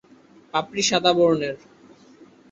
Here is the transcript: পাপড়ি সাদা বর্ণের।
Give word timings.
পাপড়ি 0.53 0.83
সাদা 0.89 1.11
বর্ণের। 1.17 1.57